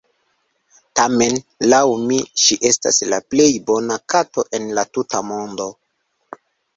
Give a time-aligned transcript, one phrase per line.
[0.99, 1.35] Tamen,
[1.73, 5.69] laŭ mi, ŝi estas la plej bona kato en la tuta mondo.